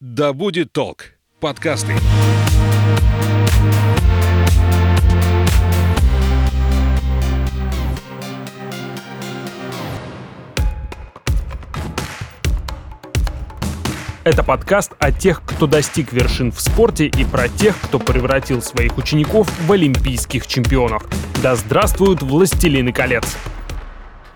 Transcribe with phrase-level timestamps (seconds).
[0.00, 1.14] Да будет толк.
[1.40, 1.92] Подкасты.
[14.22, 18.98] Это подкаст о тех, кто достиг вершин в спорте и про тех, кто превратил своих
[18.98, 21.02] учеников в олимпийских чемпионов.
[21.42, 23.36] Да здравствуют властелины колец!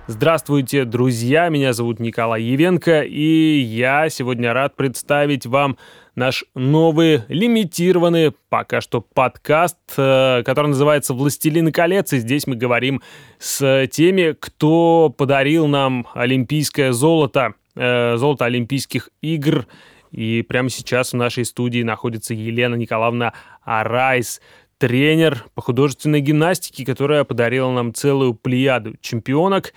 [0.09, 1.49] Здравствуйте, друзья!
[1.49, 5.79] Меня зовут Николай Евенко, и я сегодня рад представить вам
[6.17, 13.01] наш новый лимитированный пока что подкаст, э, который называется «Властелины колец», и здесь мы говорим
[13.39, 19.69] с теми, кто подарил нам олимпийское золото, э, золото Олимпийских игр,
[20.11, 24.41] и прямо сейчас в нашей студии находится Елена Николаевна Арайс,
[24.83, 29.75] тренер по художественной гимнастике, которая подарила нам целую плеяду чемпионок.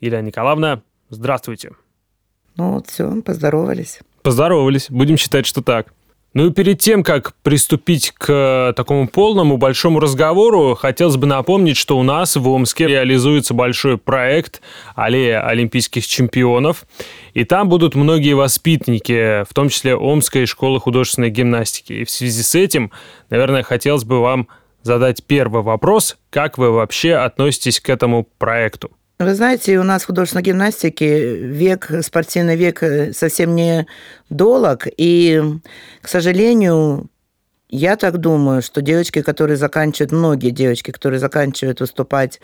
[0.00, 1.72] Елена Николаевна, здравствуйте.
[2.56, 3.98] Ну вот все, поздоровались.
[4.22, 5.92] Поздоровались, будем считать, что так.
[6.36, 11.96] Ну и перед тем, как приступить к такому полному большому разговору, хотелось бы напомнить, что
[11.96, 14.60] у нас в Омске реализуется большой проект
[14.94, 16.84] «Аллея олимпийских чемпионов».
[17.32, 21.94] И там будут многие воспитанники, в том числе Омской школы художественной гимнастики.
[21.94, 22.92] И в связи с этим,
[23.30, 24.48] наверное, хотелось бы вам
[24.82, 26.18] задать первый вопрос.
[26.28, 28.90] Как вы вообще относитесь к этому проекту?
[29.18, 33.86] Вы знаете, у нас в художественной гимнастике век, спортивный век э, совсем не
[34.28, 35.42] долг, и,
[36.02, 37.08] к сожалению,
[37.70, 42.40] я так думаю, что девочки, которые заканчивают, многие девочки, которые заканчивают выступать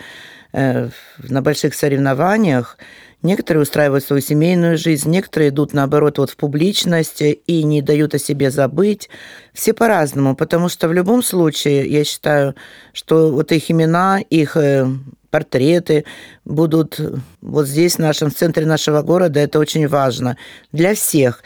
[0.54, 2.78] э, на больших соревнованиях,
[3.20, 8.18] некоторые устраивают свою семейную жизнь, некоторые идут, наоборот, вот в публичности и не дают о
[8.18, 9.10] себе забыть.
[9.52, 12.54] Все по-разному, потому что в любом случае, я считаю,
[12.94, 14.86] что вот их имена, их э,
[15.32, 16.04] портреты
[16.44, 17.00] будут
[17.40, 19.40] вот здесь, в нашем в центре нашего города.
[19.40, 20.36] Это очень важно
[20.70, 21.42] для всех.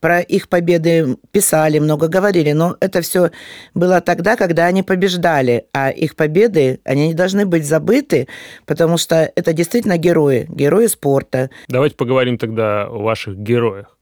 [0.00, 3.30] Про их победы писали, много говорили, но это все
[3.74, 8.28] было тогда, когда они побеждали, а их победы, они не должны быть забыты,
[8.66, 11.50] потому что это действительно герои, герои спорта.
[11.68, 13.95] Давайте поговорим тогда о ваших героях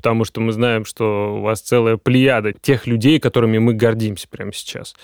[0.00, 4.50] потому что мы знаем, что у вас целая плеяда тех людей, которыми мы гордимся прямо
[4.50, 4.94] сейчас.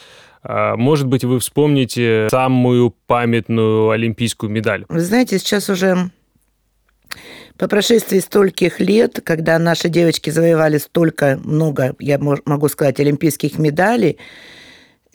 [0.43, 4.87] А, может быть, вы вспомните самую памятную олимпийскую медаль?
[4.89, 6.11] Вы знаете, сейчас уже
[7.59, 14.17] по прошествии стольких лет, когда наши девочки завоевали столько много, я могу сказать, олимпийских медалей,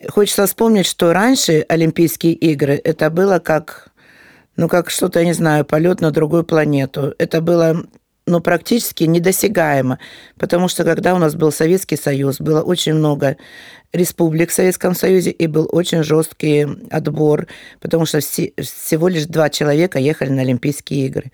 [0.09, 3.90] хочется вспомнить, что раньше Олимпийские игры это было как,
[4.58, 7.16] ну, как что-то, я не знаю, полет на другую планету.
[7.18, 7.84] Это было
[8.26, 10.00] ну, практически недосягаемо,
[10.38, 13.38] потому что когда у нас был Советский Союз, было очень много
[13.94, 17.48] республик в Советском Союзе, и был очень жесткий отбор,
[17.80, 21.31] потому что всего лишь два человека ехали на Олимпийские игры.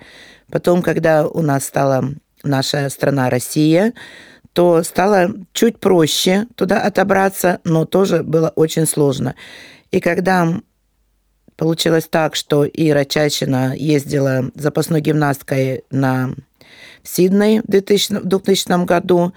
[0.50, 2.06] Потом, когда у нас стала
[2.44, 3.94] наша страна Россия,
[4.54, 9.36] то стало чуть проще туда отобраться, но тоже было очень сложно.
[9.92, 10.60] И когда
[11.58, 16.34] получилось так, что Ира Чачина ездила запасной гимнасткой на
[17.08, 19.34] Сидней в 2000, в 2000 году.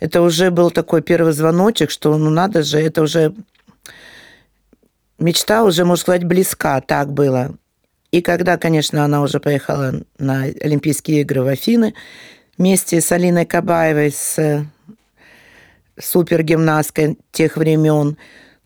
[0.00, 3.34] Это уже был такой первый звоночек, что ну надо же, это уже
[5.18, 7.54] мечта уже, можно сказать, близка, так было.
[8.10, 11.94] И когда, конечно, она уже поехала на Олимпийские игры в Афины
[12.56, 14.66] вместе с Алиной Кабаевой, с
[15.98, 18.16] супергимнасткой тех времен,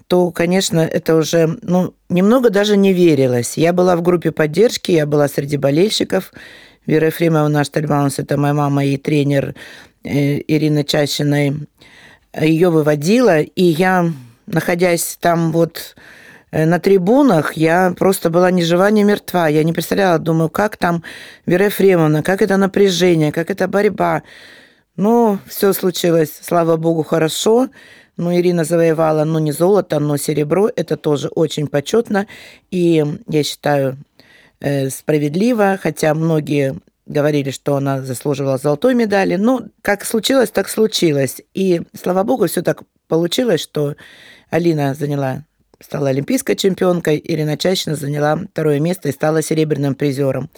[0.07, 3.59] то, конечно, это уже, ну, немного даже не верилось.
[3.59, 6.33] Я была в группе поддержки, я была среди болельщиков,
[6.89, 9.55] Вера Ефремовна Штальбаунс, это моя мама и тренер
[10.05, 11.69] э, Ирина Чащиной,
[12.41, 14.11] ее выводила, и я,
[14.47, 15.97] находясь там вот
[16.51, 19.49] э, на трибунах, я просто была ни жива, ни мертва.
[19.49, 21.03] Я не представляла, думаю, как там
[21.45, 24.23] Вера Ефремовна, как это напряжение, как это борьба.
[24.97, 27.69] Ну, все случилось, слава богу, хорошо.
[28.17, 30.71] Ну, Ирина завоевала, ну, не золото, но серебро.
[30.75, 32.27] Это тоже очень почетно.
[32.71, 33.99] И я считаю,
[34.61, 36.77] справедливо, хотя многие
[37.07, 39.37] говорили, что она заслуживала золотой медали.
[39.37, 41.41] Но как случилось, так случилось.
[41.55, 43.95] И, слава богу, все так получилось, что
[44.51, 45.45] Алина заняла
[45.81, 50.51] стала олимпийской чемпионкой, Ирина Чащина заняла второе место и стала серебряным призером.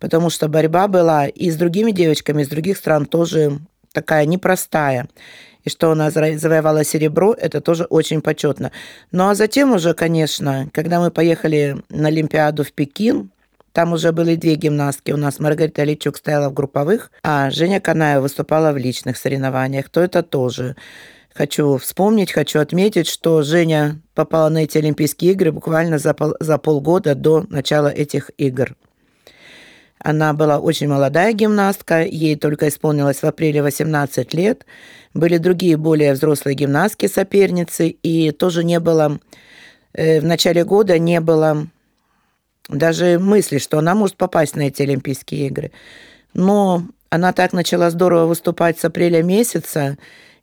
[0.00, 3.60] Потому что борьба была и с другими девочками из других стран тоже
[3.92, 5.08] такая непростая.
[5.62, 8.70] И что она завоевала серебро, это тоже очень почетно.
[9.12, 13.30] Ну а затем уже, конечно, когда мы поехали на Олимпиаду в Пекин,
[13.74, 15.10] там уже были две гимнастки.
[15.10, 19.88] У нас Маргарита Личук стояла в групповых, а Женя Канаева выступала в личных соревнованиях.
[19.88, 20.76] То это тоже.
[21.34, 26.56] Хочу вспомнить, хочу отметить, что Женя попала на эти Олимпийские игры буквально за, пол, за
[26.58, 28.76] полгода до начала этих игр.
[29.98, 34.66] Она была очень молодая гимнастка, ей только исполнилось в апреле 18 лет.
[35.14, 39.18] Были другие более взрослые гимнастки, соперницы, и тоже не было,
[39.94, 41.66] э, в начале года не было
[42.68, 45.72] даже мысли, что она может попасть на эти Олимпийские игры.
[46.32, 49.98] Но она так начала здорово выступать с апреля месяца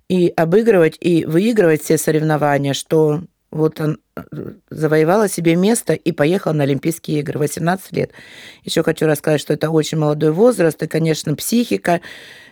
[0.08, 3.22] и обыгрывать, и выигрывать все соревнования, что
[3.52, 4.22] вот он э,
[4.70, 8.12] завоевала себе место и поехала на Олимпийские игры 18 лет.
[8.64, 12.02] Еще хочу рассказать, что это очень молодой возраст, и, конечно, психика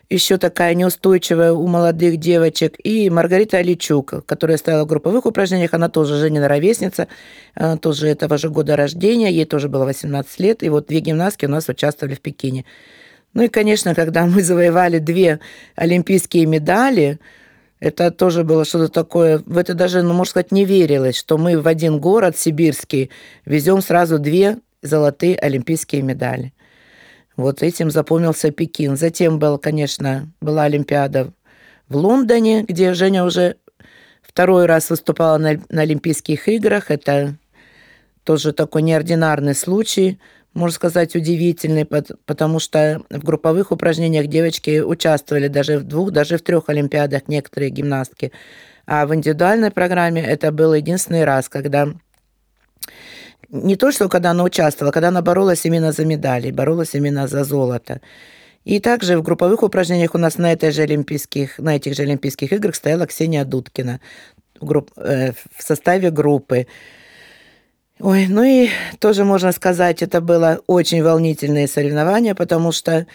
[0.09, 2.75] еще такая неустойчивая у молодых девочек.
[2.83, 7.07] И Маргарита Аличук, которая стояла в групповых упражнениях, она тоже Женина ровесница,
[7.53, 10.63] она тоже этого же года рождения, ей тоже было 18 лет.
[10.63, 12.65] И вот две гимнастки у нас участвовали в Пекине.
[13.35, 15.39] Ну и, конечно, когда мы завоевали две
[15.75, 17.19] олимпийские медали,
[17.79, 21.59] это тоже было что-то такое, в это даже, ну, можно сказать, не верилось, что мы
[21.59, 23.09] в один город сибирский
[23.45, 26.53] везем сразу две золотые олимпийские медали.
[27.37, 28.97] Вот этим запомнился Пекин.
[28.97, 31.31] Затем был, конечно, была Олимпиада
[31.87, 33.55] в Лондоне, где Женя уже
[34.21, 36.91] второй раз выступала на, на Олимпийских играх.
[36.91, 37.35] Это
[38.25, 40.19] тоже такой неординарный случай–
[40.59, 46.41] можно сказать, удивительный, потому что в групповых упражнениях девочки участвовали даже в двух, даже в
[46.41, 48.31] трех олимпиадах некоторые гимнастки.
[48.85, 51.87] А в индивидуальной программе это был единственный раз, когда
[53.49, 57.43] не то, что когда она участвовала, когда она боролась именно за медали, боролась именно за
[57.43, 58.01] золото.
[58.65, 62.51] И также в групповых упражнениях у нас на, этой же олимпийских, на этих же Олимпийских
[62.51, 64.01] играх стояла Ксения Дудкина
[64.59, 66.67] в, групп, э, в составе группы.
[67.99, 68.69] Ой, ну и
[68.99, 73.07] тоже можно сказать, это было очень волнительные соревнования, потому что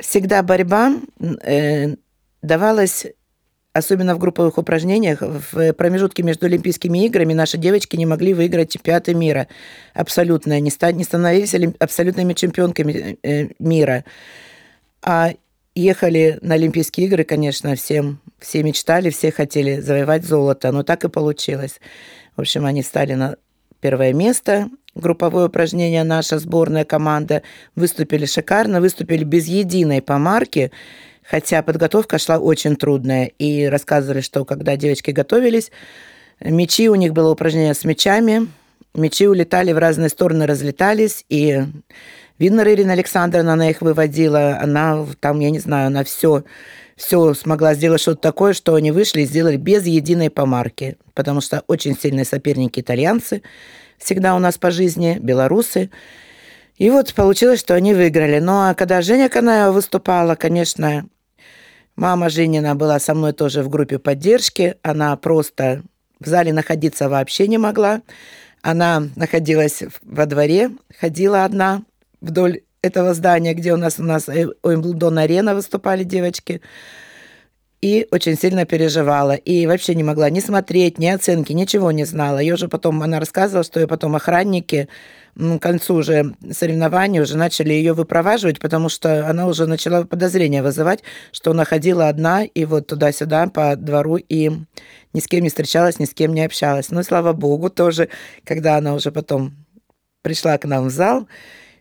[0.00, 0.94] всегда борьба
[1.42, 1.94] э,
[2.42, 3.06] давалась,
[3.72, 9.14] особенно в групповых упражнениях, в промежутке между Олимпийскими играми наши девочки не могли выиграть чемпионаты
[9.14, 9.46] мира.
[9.94, 10.58] Абсолютно.
[10.58, 14.04] Не, ста- не становились абсолютными чемпионками э, мира.
[15.02, 15.34] А
[15.76, 21.08] ехали на Олимпийские игры, конечно, всем, все мечтали, все хотели завоевать золото, но так и
[21.08, 21.80] получилось.
[22.34, 23.36] В общем, они стали на
[23.80, 24.68] первое место.
[24.94, 27.42] Групповое упражнение наша сборная команда
[27.76, 30.72] выступили шикарно, выступили без единой помарки,
[31.22, 33.26] хотя подготовка шла очень трудная.
[33.26, 35.70] И рассказывали, что когда девочки готовились,
[36.40, 38.48] мячи, у них было упражнение с мячами,
[38.94, 41.62] мячи улетали в разные стороны, разлетались, и
[42.40, 46.42] Видно, Ирина Александровна, она их выводила, она там, я не знаю, она все
[47.00, 51.64] все смогла сделать что-то такое, что они вышли и сделали без единой помарки, потому что
[51.66, 53.42] очень сильные соперники итальянцы
[53.96, 55.90] всегда у нас по жизни, белорусы.
[56.76, 58.38] И вот получилось, что они выиграли.
[58.38, 61.06] Ну, а когда Женя Канаева выступала, конечно,
[61.96, 64.76] мама Женина была со мной тоже в группе поддержки.
[64.82, 65.82] Она просто
[66.20, 68.02] в зале находиться вообще не могла.
[68.60, 71.82] Она находилась во дворе, ходила одна
[72.20, 76.60] вдоль этого здания, где у нас у нас Уимблдон арена выступали девочки.
[77.80, 79.32] И очень сильно переживала.
[79.32, 82.38] И вообще не могла ни смотреть, ни оценки, ничего не знала.
[82.38, 84.88] Ее же потом, она рассказывала, что ее потом охранники
[85.34, 91.02] к концу уже соревнований уже начали ее выпроваживать, потому что она уже начала подозрения вызывать,
[91.32, 94.50] что она ходила одна и вот туда-сюда по двору и
[95.14, 96.90] ни с кем не встречалась, ни с кем не общалась.
[96.90, 98.10] Ну, слава богу, тоже,
[98.44, 99.54] когда она уже потом
[100.22, 101.26] пришла к нам в зал,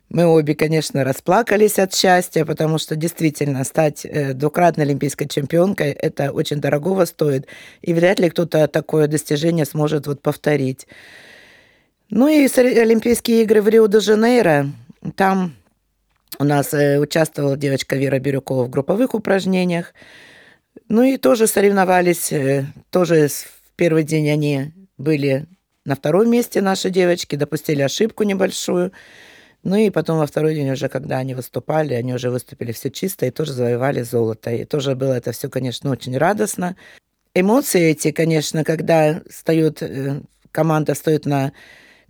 [0.10, 6.32] мы обе, конечно, расплакались от счастья, потому что действительно стать э, двукратной олимпийской чемпионкой– это
[6.32, 7.46] очень дорогого стоит,
[7.82, 10.88] и вряд ли кто-то такое достижение сможет вот повторить.
[12.10, 14.72] Ну и Олимпийские игры в Рио-де-Жанейро,
[15.16, 15.56] там
[16.40, 19.94] у нас э, участвовала девочка Вера Бирюкова в групповых упражнениях,
[20.88, 25.46] ну и тоже соревновались, э, тоже в первый день они были
[25.86, 28.92] на втором месте, наши девочки, допустили ошибку небольшую–
[29.64, 33.26] ну и потом во второй день уже, когда они выступали, они уже выступили все чисто
[33.26, 34.52] и тоже завоевали золото.
[34.52, 36.78] И тоже было это все, конечно, очень радостно.
[37.34, 41.52] Эмоции эти, конечно, когда встает, э, команда стоит на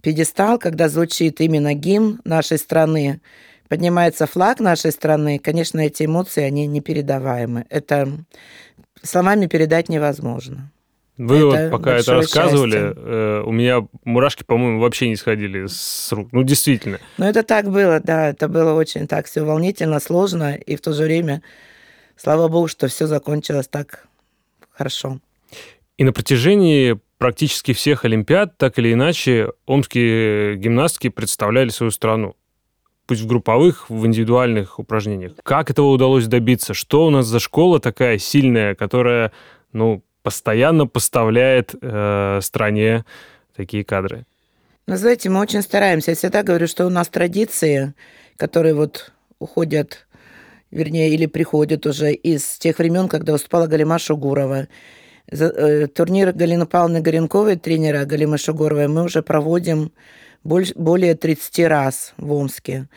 [0.01, 3.19] пьедестал, когда звучит именно гимн нашей страны,
[3.67, 7.65] поднимается флаг нашей страны, конечно, эти эмоции, они непередаваемы.
[7.69, 8.25] Это
[9.01, 10.71] словами передать невозможно.
[11.19, 16.29] Вы вот пока это рассказывали, э, у меня мурашки, по-моему, вообще не сходили с рук.
[16.31, 16.99] Ну, действительно.
[17.17, 18.29] Ну, это так было, да.
[18.29, 20.55] Это было очень так все волнительно, сложно.
[20.55, 21.41] И в то же время,
[22.15, 24.07] слава богу, что все закончилось так
[24.71, 25.19] хорошо.
[25.97, 32.37] И на протяжении практически всех Олимпиад, так или иначе, омские гимнастки представляли свою страну.
[33.07, 35.33] Пусть в групповых, в индивидуальных упражнениях.
[35.43, 36.73] Как этого удалось добиться?
[36.73, 39.33] Что у нас за школа такая сильная, которая,
[39.73, 43.05] ну, постоянно поставляет э, стране
[43.55, 44.25] такие кадры?
[44.87, 46.11] Ну, знаете, мы очень стараемся.
[46.11, 47.93] Я всегда говорю, что у нас традиции,
[48.37, 50.07] которые вот уходят,
[50.71, 54.67] вернее, или приходят уже из тех времен, когда выступала Галима Шугурова.
[55.31, 59.91] Э, турнир Галины Павловны Горенковой, тренера Галимы Шугуровой, мы уже проводим
[60.43, 62.87] более 30 раз в Омске.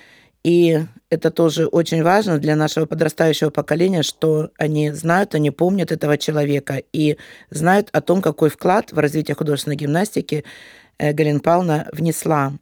[0.45, 6.19] И это тоже очень важно для нашего подрастающего поколения, что они знают, они помнят этого
[6.19, 7.17] человека и
[7.51, 10.45] знают о том, какой вклад в развитие художественной гимнастики
[10.99, 12.55] э, Галина Павловна внесла.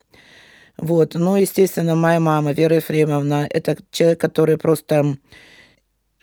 [0.77, 1.15] Вот.
[1.15, 5.17] Ну, естественно, моя мама, Вера Ефремовна, это человек, который просто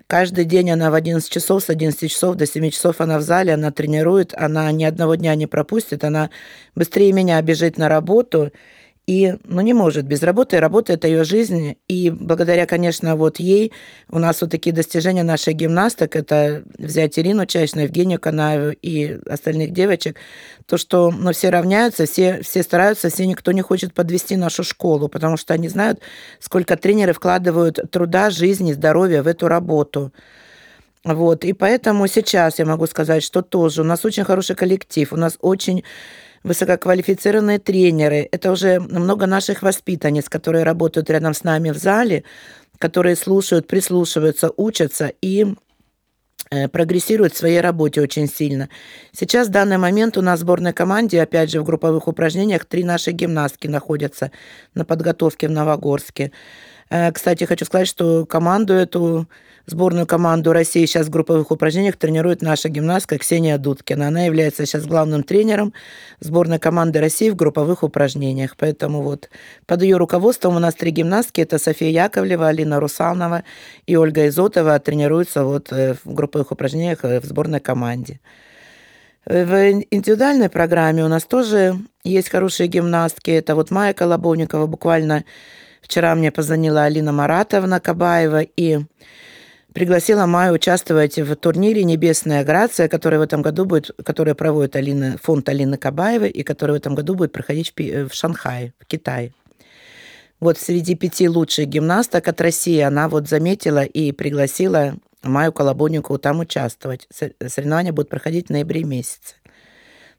[0.08, 3.54] Каждый день она в 11 часов, с 11 часов до 7 часов она в зале,
[3.54, 6.30] она тренирует, она ни одного дня не пропустит, она
[6.76, 8.54] быстрее меня бежит на работу,
[9.08, 10.60] и, ну, не может без работы.
[10.60, 11.78] Работа– это ее жизнь.
[11.88, 13.72] И благодаря, конечно, вот ей
[14.10, 19.72] у нас вот такие достижения наших гимнасток– это взять Ирину Чайшину, Евгению Канаеву и остальных
[19.72, 20.18] девочек.
[20.66, 25.08] То, что ну, все равняются, все, все стараются, все никто не хочет подвести нашу школу,
[25.08, 26.02] потому что они знают,
[26.42, 30.12] сколько тренеры вкладывают труда, жизни, здоровья в эту работу.
[31.06, 31.46] Вот.
[31.46, 35.38] И поэтому сейчас я могу сказать, что тоже у нас очень хороший коллектив, у нас
[35.40, 35.86] очень
[36.44, 38.27] высококвалифицированные тренеры.
[38.32, 42.24] Это уже много наших воспитанниц, которые работают рядом с нами в зале,
[42.77, 45.46] которые слушают, прислушиваются, учатся и
[46.51, 48.70] э, прогрессируют в своей работе очень сильно.
[49.12, 52.84] Сейчас в данный момент у нас в сборной команде, опять же, в групповых упражнениях три
[52.84, 54.32] наши гимнастки находятся
[54.74, 56.32] на подготовке в Новогорске.
[56.89, 59.27] Э, кстати, хочу сказать, что команду эту,
[59.67, 64.08] сборную команду России сейчас в групповых упражнениях тренирует наша гимнастка Ксения Дудкина.
[64.08, 65.74] Она является сейчас главным тренером
[66.20, 68.56] сборной команды России в групповых упражнениях.
[68.58, 69.29] Поэтому вот
[69.65, 71.41] под ее руководством у нас три гимнастки.
[71.41, 73.44] Это София Яковлева, Алина Русанова
[73.86, 78.20] и Ольга Изотова тренируются вот э, в групповых упражнениях э, в сборной команде.
[79.25, 81.75] В индивидуальной программе у нас тоже
[82.06, 83.29] есть хорошие гимнастки.
[83.29, 85.25] Это вот Майя Колобовникова буквально
[85.88, 88.79] Вчера мне позвонила Алина Маратовна Кабаева и
[89.72, 95.17] пригласила Майю участвовать в турнире «Небесная Грация», который в этом году будет, который проводит Алина,
[95.24, 99.32] фонд Алины Кабаевой и который в этом году будет проходить в, в Шанхае, в Китае.
[100.41, 106.41] Вот среди пяти лучших гимнасток от России она вот заметила и пригласила Майю Колобонникову там
[106.41, 107.08] участвовать.
[107.48, 109.36] Соревнования будут проходить в ноябре месяце.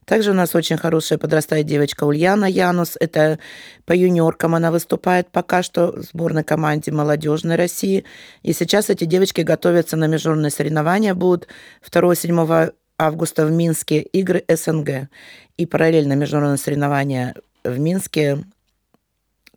[0.08, 2.96] Также у нас очень хорошая подрастает девочка Ульяна Янус.
[2.98, 3.38] Это
[3.84, 8.06] по юниоркам она выступает пока что в сборной команде молодежной России.
[8.42, 11.14] И сейчас эти девочки готовятся на международные соревнования.
[11.14, 11.48] Будут
[11.86, 15.10] 2-7 августа в Минске игры СНГ.
[15.58, 18.44] И параллельно международные соревнования в Минске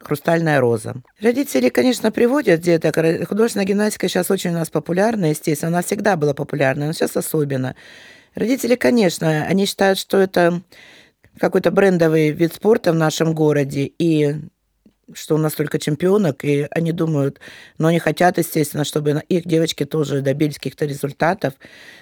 [0.01, 0.95] «Хрустальная роза».
[1.21, 2.95] Родители, конечно, приводят деток.
[3.27, 5.69] Художественная гимнастика сейчас очень у нас популярна, естественно.
[5.69, 7.75] Она всегда была популярна, но сейчас особенно.
[8.33, 10.61] Родители, конечно, они считают, что это
[11.37, 14.35] какой-то брендовый вид спорта в нашем городе, и
[15.13, 17.39] что у нас только чемпионок, и они думают,
[17.77, 21.55] но они хотят, естественно, чтобы их девочки тоже добились каких-то результатов.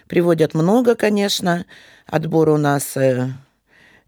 [0.07, 1.65] Приводят много, конечно.
[2.05, 3.29] Отбор у нас э,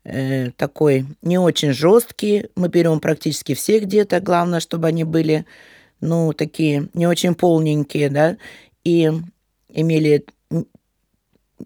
[0.03, 2.47] э, такой не очень жесткий.
[2.55, 4.23] Мы берем практически всех деток.
[4.23, 5.45] Главное, чтобы они были,
[5.99, 8.37] ну, такие не очень полненькие, да,
[8.83, 9.11] и
[9.69, 10.25] имели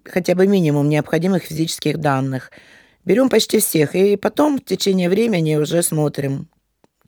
[0.03, 2.51] хотя бы минимум необходимых физических данных.
[3.05, 6.49] Берем почти всех, и потом в течение времени уже смотрим,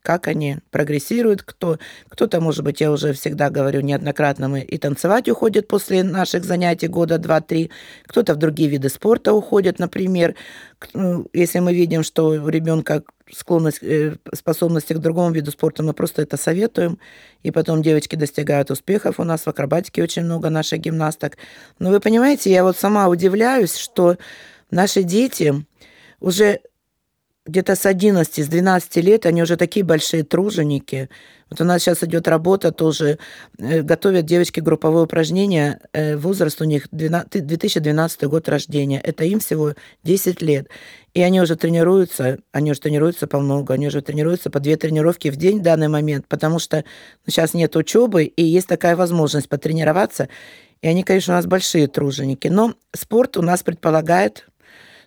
[0.08, 5.28] как они прогрессируют, кто, кто-то, может быть, я уже всегда говорю неоднократно, мы и танцевать
[5.28, 7.72] уходит после наших занятий года два-три,
[8.06, 10.36] кто-то в другие виды спорта уходит, например,
[10.94, 15.94] ну, если мы видим, что у ребенка склонность, э, способности к другому виду спорта, мы
[15.94, 17.00] просто это советуем,
[17.44, 19.20] и потом девочки достигают успехов.
[19.20, 21.38] У нас в акробатике очень много наших гимнасток.
[21.80, 24.18] Но вы понимаете, я вот сама удивляюсь, что
[24.72, 25.66] наши дети
[26.20, 26.60] уже
[27.48, 31.10] где-то с 11, с 12 лет они уже такие большие труженики.
[31.50, 33.20] Вот у нас сейчас идет работа тоже,
[33.58, 39.40] э, готовят девочки групповое упражнение, э, возраст у них 12, 2012 год рождения, это им
[39.40, 39.74] всего
[40.04, 40.68] 10 лет.
[41.14, 45.30] И они уже тренируются, они уже тренируются по много, они уже тренируются по две тренировки
[45.30, 46.84] в день в данный момент, потому что
[47.26, 50.28] сейчас нет учебы, и есть такая возможность потренироваться.
[50.82, 52.50] И они, конечно, у нас большие труженики.
[52.50, 54.48] Но спорт у нас предполагает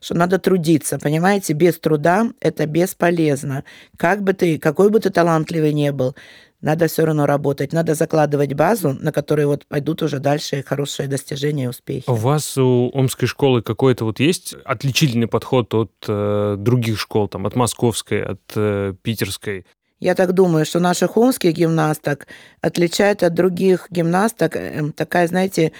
[0.00, 3.64] что надо трудиться, понимаете, без труда это бесполезно.
[3.96, 6.14] Как бы ты, какой бы ты талантливый не был,
[6.60, 11.64] надо все равно работать, надо закладывать базу, на которой вот пойдут уже дальше хорошие достижения
[11.64, 12.04] и успехи.
[12.06, 17.46] У вас у Омской школы какой-то вот есть отличительный подход от э, других школ, там,
[17.46, 19.64] от московской, от э, питерской?
[20.00, 22.26] Я так думаю, что наших омских гимнасток
[22.62, 25.72] отличает от других гимнасток э, такая, знаете,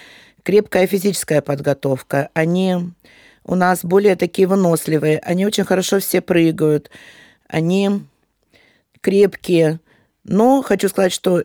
[0.42, 2.30] крепкая физическая подготовка.
[2.32, 2.76] Они
[3.44, 5.18] у нас более такие выносливые.
[5.18, 6.90] Они очень хорошо все прыгают.
[7.49, 8.02] Они
[9.00, 9.80] крепкие.
[10.25, 11.44] Но хочу сказать, что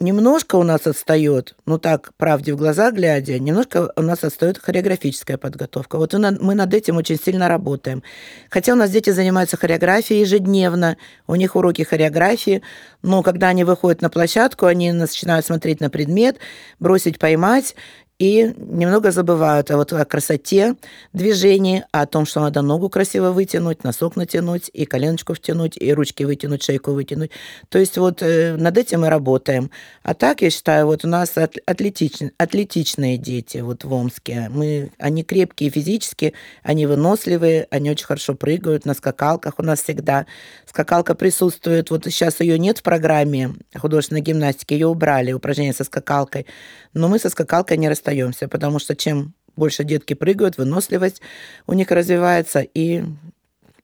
[0.00, 5.38] немножко у нас отстает, ну так, правде в глаза глядя, немножко у нас отстает хореографическая
[5.38, 5.96] подготовка.
[5.96, 8.02] Вот мы над этим очень сильно работаем.
[8.50, 12.62] Хотя у нас дети занимаются хореографией ежедневно, у них уроки хореографии,
[13.02, 16.36] но когда они выходят на площадку, они начинают смотреть на предмет,
[16.78, 17.74] бросить, поймать,
[18.18, 20.74] и немного забывают о, вот, о красоте
[21.12, 26.24] движений, о том, что надо ногу красиво вытянуть, носок натянуть, и коленочку втянуть, и ручки
[26.24, 27.30] вытянуть, шейку вытянуть.
[27.68, 29.70] То есть вот э, над этим мы работаем.
[30.02, 31.34] А так, я считаю, вот у нас
[31.66, 34.48] атлетичные, атлетичные дети вот в Омске.
[34.50, 36.34] Мы, они крепкие физически,
[36.64, 40.26] они выносливые, они очень хорошо прыгают на скакалках у нас всегда.
[40.66, 46.46] Скакалка присутствует, вот сейчас ее нет в программе художественной гимнастики, ее убрали, упражнения со скакалкой.
[46.94, 51.20] Но мы со скакалкой не расстаемся остаемся, потому что чем больше детки прыгают, выносливость
[51.66, 53.04] у них развивается и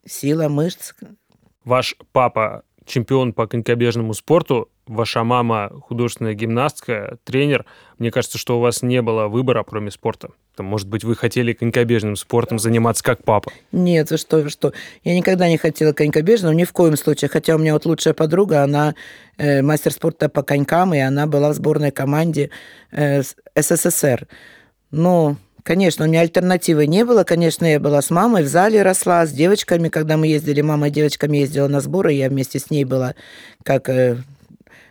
[0.07, 0.95] сила мышц.
[1.64, 7.64] Ваш папа чемпион по конькобежному спорту, ваша мама художественная гимнастка, тренер.
[7.99, 10.31] Мне кажется, что у вас не было выбора, кроме спорта.
[10.59, 13.53] Может быть, вы хотели конькобежным спортом заниматься как папа?
[13.73, 14.73] Нет, вы что, вы что.
[15.03, 17.29] Я никогда не хотела конькобежным, ни в коем случае.
[17.29, 18.95] Хотя у меня вот лучшая подруга, она
[19.37, 22.50] э, мастер спорта по конькам, и она была в сборной команде
[22.93, 23.23] э,
[23.57, 24.29] СССР.
[24.91, 27.25] Но Конечно, у меня альтернативы не было.
[27.25, 29.88] Конечно, я была с мамой, в зале росла, с девочками.
[29.88, 33.14] Когда мы ездили, мама девочками ездила на сборы, я вместе с ней была
[33.62, 34.19] как э,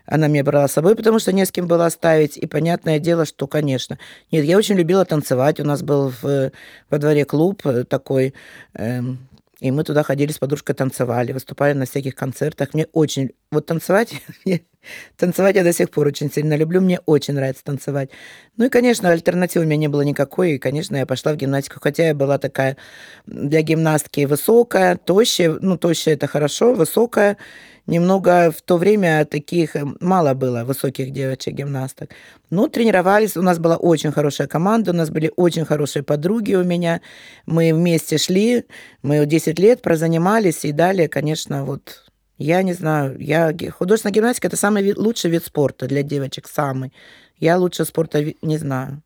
[0.05, 2.38] она меня брала с собой, потому что не с кем было оставить.
[2.38, 3.98] И понятное дело, что, конечно.
[4.31, 5.60] Нет, я очень любила танцевать.
[5.60, 6.51] У нас был в,
[6.89, 8.33] во дворе клуб э, такой.
[8.74, 9.29] Эм,
[9.60, 12.74] и мы туда ходили с подружкой, танцевали, выступали на всяких концертах.
[12.74, 13.31] Мне очень...
[13.51, 14.13] Вот танцевать...
[15.17, 16.81] танцевать я до сих пор очень сильно люблю.
[16.81, 18.09] Мне очень нравится танцевать.
[18.57, 20.53] Ну и, конечно, альтернативы у меня не было никакой.
[20.53, 21.79] И, конечно, я пошла в гимнастику.
[21.81, 22.77] Хотя я была такая
[23.25, 25.57] для гимнастки высокая, тощая.
[25.61, 27.37] Ну, тощая– это хорошо, высокая
[27.85, 32.11] немного в то время таких э, мало было высоких девочек-гимнасток.
[32.49, 36.63] Ну, тренировались, у нас была очень хорошая команда, у нас были очень хорошие подруги у
[36.63, 37.01] меня.
[37.45, 38.65] Мы вместе шли,
[39.01, 42.02] мы 10 лет прозанимались, и далее, конечно, вот
[42.43, 46.91] я не знаю, я художественная гимнастика это самый лучший вид спорта для девочек, самый.
[47.38, 49.01] Я лучше спорта не знаю.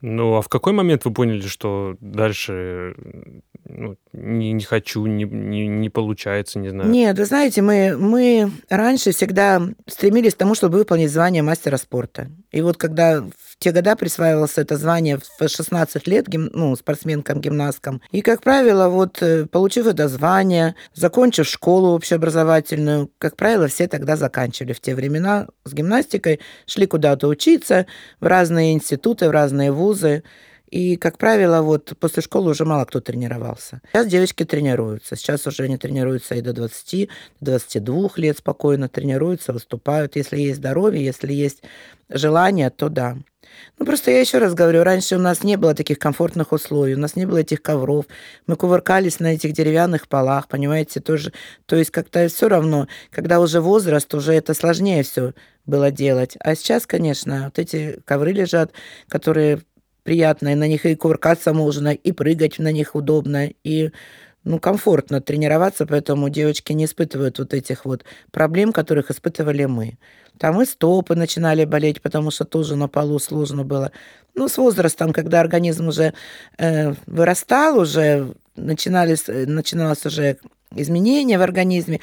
[0.00, 2.94] Ну, а в какой момент вы поняли, что дальше
[3.68, 6.90] ну, не, не хочу, не, не, не получается, не знаю?
[6.90, 12.28] Нет, вы знаете, мы, мы раньше всегда стремились к тому, чтобы выполнить звание мастера спорта.
[12.50, 17.40] И вот когда в те года присваивалось это звание в 16 лет гим, ну, спортсменкам,
[17.40, 23.86] гимнасткам, и, как правило, вот э, получив это звание, закончив школу общеобразовательную, как правило, все
[23.86, 27.86] тогда заканчивали в те времена с гимнастикой, шли куда-то учиться
[28.18, 30.24] в разные институты, в разные вузы.
[30.70, 33.80] И, как правило, вот после школы уже мало кто тренировался.
[33.92, 35.16] Сейчас девочки тренируются.
[35.16, 37.08] Сейчас уже они тренируются и до 20,
[37.40, 40.16] до 22 лет спокойно тренируются, выступают.
[40.16, 41.62] Если есть здоровье, если есть
[42.08, 43.16] желание, то да.
[43.78, 46.98] Ну, просто я еще раз говорю, раньше у нас не было таких комфортных условий, у
[46.98, 48.04] нас не было этих ковров.
[48.46, 51.32] Мы кувыркались на этих деревянных полах, понимаете, тоже.
[51.66, 55.34] То есть как-то все равно, когда уже возраст, уже это сложнее все
[55.66, 56.36] было делать.
[56.40, 58.72] А сейчас, конечно, вот эти ковры лежат,
[59.08, 59.62] которые
[60.02, 63.90] приятно, и на них и кувыркаться можно, и прыгать на них удобно, и
[64.44, 69.98] ну, комфортно тренироваться, поэтому девочки не испытывают вот этих вот проблем, которых испытывали мы.
[70.38, 73.92] Там и стопы начинали болеть, потому что тоже на полу сложно было.
[74.34, 76.14] Ну, с возрастом, когда организм уже
[76.58, 80.38] э, вырастал, уже начинались, э, начиналось уже
[80.74, 82.00] изменения в организме,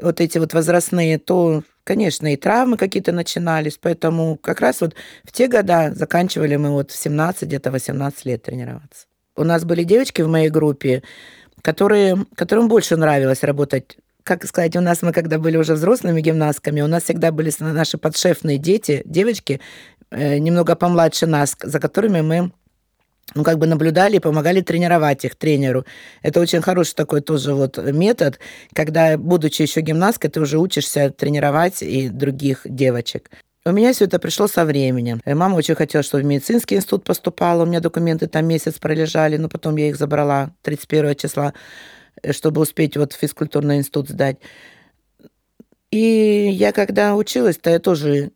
[0.00, 3.78] вот эти вот возрастные, то, конечно, и травмы какие-то начинались.
[3.80, 8.42] Поэтому как раз вот в те года заканчивали мы вот в 17, где-то 18 лет
[8.42, 9.06] тренироваться.
[9.36, 11.02] У нас были девочки в моей группе,
[11.66, 16.80] которые, которым больше нравилось работать как сказать, у нас мы когда были уже взрослыми гимнастками,
[16.80, 19.60] у нас всегда были наши подшефные дети, девочки,
[20.10, 22.52] э, немного помладше нас, за которыми мы
[23.34, 25.84] ну, как бы наблюдали и помогали тренировать их тренеру.
[26.22, 28.38] Это очень хороший такой тоже вот метод,
[28.72, 33.30] когда, будучи еще гимнасткой, ты уже учишься тренировать и других девочек.
[33.66, 35.20] У меня все это пришло со временем.
[35.24, 37.64] Э, мама очень хотела, чтобы в медицинский институт поступала.
[37.64, 41.52] У меня документы там месяц пролежали, но потом я их забрала 31 числа,
[42.22, 44.36] э, чтобы успеть вот физкультурный институт сдать.
[45.90, 48.30] И я когда училась, то я тоже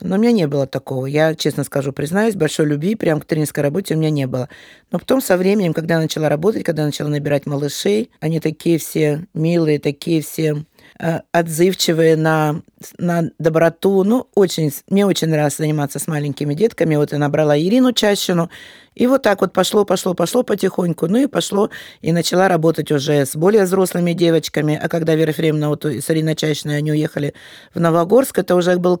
[0.00, 1.06] но у меня не было такого.
[1.06, 4.48] Я, честно скажу, признаюсь, большой любви прям к тренерской работе у меня не было.
[4.92, 8.78] Но потом со временем, когда я начала работать, когда я начала набирать малышей, они такие
[8.78, 10.64] все милые, такие все
[10.98, 12.62] отзывчивые на,
[12.98, 14.04] на доброту.
[14.04, 16.96] Ну, очень, мне очень нравилось заниматься с маленькими детками.
[16.96, 18.50] Вот я набрала Ирину Чащину.
[18.94, 21.08] И вот так вот пошло, пошло, пошло потихоньку.
[21.08, 24.78] Ну и пошло, и начала работать уже с более взрослыми девочками.
[24.80, 27.34] А когда Вера Ефремовна вот, с Ириной Чащиной, они уехали
[27.74, 29.00] в Новогорск, это уже был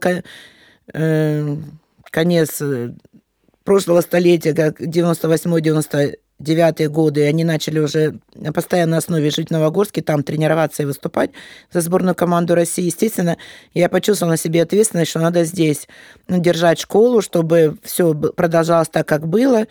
[0.92, 1.56] э,
[2.10, 2.92] конец э,
[3.62, 10.02] прошлого столетия, как 98-99 девятые годы, они начали уже на постоянной основе жить в Новогорске,
[10.02, 11.30] там тренироваться и выступать
[11.72, 12.84] за сборную команду России.
[12.84, 13.36] Естественно,
[13.72, 15.88] я почувствовала на себе ответственность, что надо здесь
[16.28, 19.66] ну, держать школу, чтобы все продолжалось так, как было.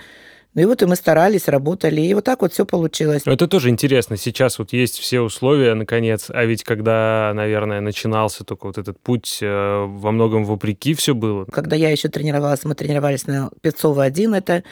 [0.55, 3.23] Ну и вот и мы старались, работали, и вот так вот все получилось.
[3.25, 4.17] Это тоже интересно.
[4.17, 9.39] Сейчас вот есть все условия, наконец, а ведь когда, наверное, начинался только вот этот путь,
[9.41, 11.45] э, во многом вопреки все было.
[11.45, 14.63] Когда я еще тренировалась, мы тренировались на Пецова-1, это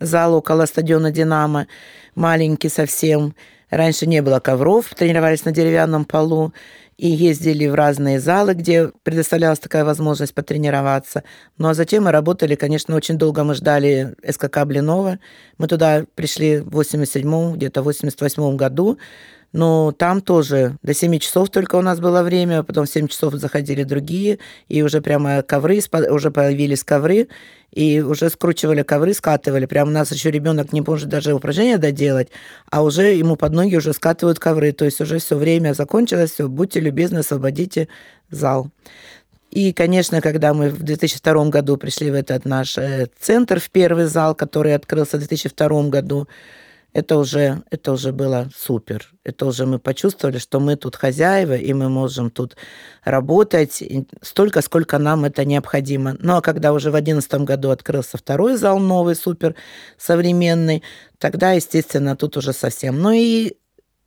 [0.00, 1.68] зал около стадиона «Динамо»,
[2.16, 3.34] маленький совсем.
[3.70, 6.52] Раньше не было ковров, тренировались на деревянном полу
[6.98, 11.22] и ездили в разные залы, где предоставлялась такая возможность потренироваться.
[11.56, 15.20] Ну а затем мы работали, конечно, очень долго мы ждали СКК Блинова.
[15.58, 18.98] Мы туда пришли в 87-м, где-то в 88-м году.
[19.52, 23.34] Но там тоже до 7 часов только у нас было время, потом в 7 часов
[23.34, 25.80] заходили другие, и уже прямо ковры,
[26.10, 27.28] уже появились ковры,
[27.72, 29.66] и уже скручивали ковры, скатывали.
[29.66, 32.28] Прямо у нас еще ребенок не может даже упражнения доделать,
[32.70, 34.72] а уже ему под ноги уже скатывают ковры.
[34.72, 37.88] То есть уже все время закончилось, все, будьте любезны, освободите
[38.30, 38.70] зал.
[39.50, 44.04] И, конечно, когда мы в 2002 году пришли в этот наш э, центр, в первый
[44.04, 46.28] зал, который открылся в 2002 году,
[46.92, 49.10] это уже, это уже было супер.
[49.24, 52.56] Это уже мы почувствовали, что мы тут хозяева, и мы можем тут
[53.04, 53.82] работать
[54.22, 56.16] столько, сколько нам это необходимо.
[56.18, 59.54] Ну, а когда уже в 2011 году открылся второй зал новый, супер
[59.98, 60.82] современный,
[61.18, 63.00] тогда, естественно, тут уже совсем.
[63.00, 63.56] Ну и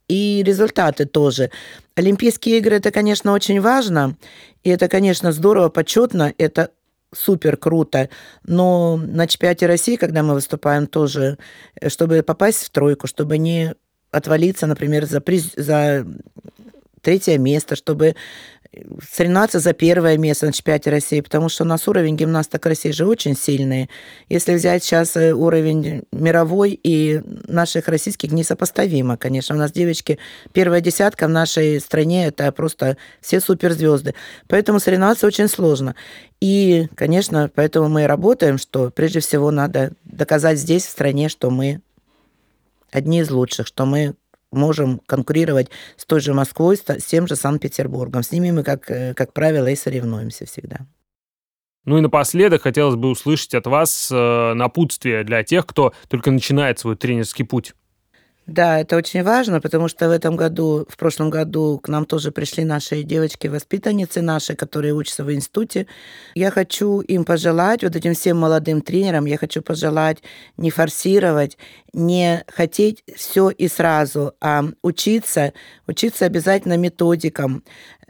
[0.08, 1.52] и результаты тоже.
[1.96, 4.17] Олимпийские игры это, конечно, очень важно,
[4.62, 6.72] и это, конечно, здорово, почетно, это
[7.13, 8.10] супер круто.
[8.43, 11.38] Но на чемпионате России, когда мы выступаем тоже,
[11.80, 13.76] э, чтобы попасть в тройку, чтобы не
[14.12, 16.06] отвалиться, например, за, приз, за
[17.02, 18.15] третье место, чтобы
[19.12, 23.05] соревноваться за первое место на чемпионате России, потому что у нас уровень гимнасток России же
[23.05, 23.89] очень сильный.
[24.29, 29.55] Если взять сейчас э, уровень мировой и наших российских, несопоставимо, конечно.
[29.55, 30.19] У нас девочки,
[30.53, 34.15] первая десятка в нашей стране, это просто все суперзвезды.
[34.47, 35.95] Поэтому соревноваться очень сложно.
[36.39, 41.49] И, конечно, поэтому мы и работаем, что прежде всего надо доказать здесь, в стране, что
[41.49, 41.81] мы
[42.89, 44.15] одни из лучших, что мы
[44.52, 48.24] можем конкурировать с той же Москвой, с тем же Санкт-Петербургом.
[48.24, 50.80] С ними мы, как, э, как правило, и соревнуемся всегда.
[51.86, 56.78] Ну и напоследок хотелось бы услышать от вас э, напутствие для тех, кто только начинает
[56.78, 57.74] свой тренерский путь.
[58.47, 62.32] Да, это очень важно, потому что в этом году, в прошлом году к нам тоже
[62.32, 65.86] пришли наши девочки-воспитанницы наши, которые учатся в институте.
[66.34, 70.23] Я хочу им пожелать, вот этим всем молодым тренерам, я хочу пожелать
[70.58, 71.58] не форсировать,
[71.93, 75.54] не хотеть все и сразу, а учиться,
[75.88, 77.63] учиться обязательно методикам,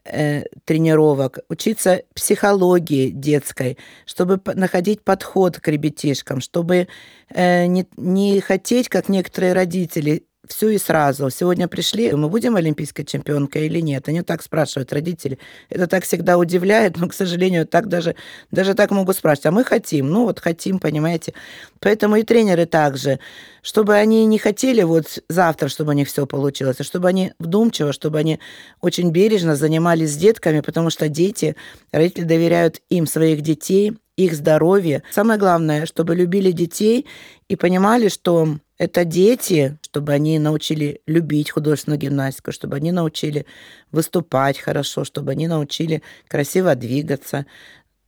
[0.05, 6.87] э, тренировок, учиться психологии детской, чтобы находить подход к ребятишкам, чтобы
[7.29, 11.29] э, не, не хотеть, как некоторые родители, все и сразу.
[11.29, 14.07] Сегодня пришли, мы будем олимпийской чемпионкой или нет?
[14.07, 15.37] Они так спрашивают, родители.
[15.69, 18.15] Это так всегда удивляет, но, к сожалению, так даже,
[18.49, 19.45] даже так могут спрашивать.
[19.45, 21.33] А мы хотим, ну вот хотим, понимаете.
[21.79, 23.19] Поэтому и тренеры также,
[23.61, 27.93] чтобы они не хотели вот завтра, чтобы у них все получилось, а чтобы они вдумчиво,
[27.93, 28.39] чтобы они
[28.81, 31.55] очень бережно занимались с детками, потому что дети,
[31.91, 35.03] родители доверяют им своих детей, их здоровье.
[35.11, 37.07] Самое главное, чтобы любили детей
[37.47, 43.45] и понимали, что это дети, чтобы они научили любить художественную гимнастику, чтобы они научили
[43.91, 47.45] выступать хорошо, чтобы они научили красиво двигаться.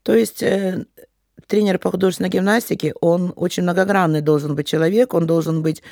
[0.01, 0.85] То есть э,
[1.45, 5.83] тренер по художественной гимнастике, он очень многогранный должен быть человек, он должен быть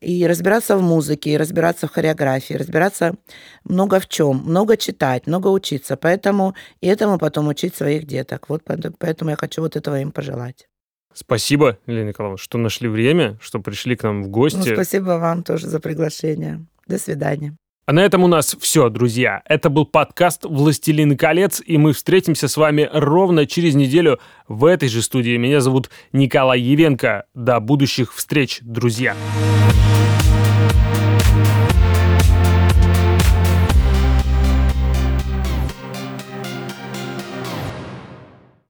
[0.00, 3.16] и разбираться в музыке, и разбираться в хореографии, разбираться
[3.64, 5.96] много в чем, много читать, много учиться.
[5.96, 8.48] Поэтому и этому потом учить своих деток.
[8.48, 8.62] Вот
[8.98, 10.68] поэтому я хочу вот этого им пожелать.
[11.14, 14.68] Спасибо, Елена Николаевна, что нашли время, что пришли к нам в гости.
[14.68, 16.64] Ну, спасибо вам тоже за приглашение.
[16.86, 17.56] До свидания.
[17.86, 19.40] А на этом у нас все, друзья.
[19.46, 24.90] Это был подкаст «Властелин колец», и мы встретимся с вами ровно через неделю в этой
[24.90, 25.38] же студии.
[25.38, 27.24] Меня зовут Николай Евенко.
[27.32, 29.14] До будущих встреч, друзья.
[29.14, 29.87] Друзья.